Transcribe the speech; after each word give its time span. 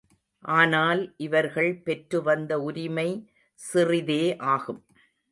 ஆனால், 0.45 1.01
இவர்கள் 1.17 1.69
பெற்று 1.83 2.19
வந்த 2.21 2.59
உரிமை 2.59 3.07
சிறிதே 3.59 4.23
ஆகும். 4.47 4.81